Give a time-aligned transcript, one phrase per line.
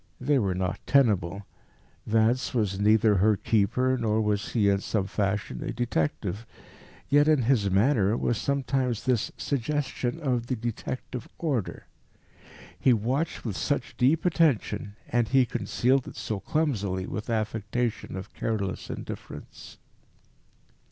[0.19, 1.45] They were not tenable:
[2.07, 6.47] Vance was neither her keeper, nor was he in some fashion a detective.
[7.07, 11.85] Yet in his manner was sometimes this suggestion of the detective order.
[12.79, 18.15] He watched with such deep attention, and he concealed it so clumsily with an affectation
[18.15, 19.77] of careless indifference.